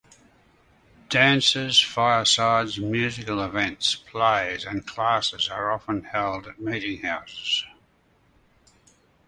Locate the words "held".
6.05-6.47